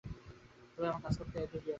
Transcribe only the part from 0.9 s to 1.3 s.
কাজ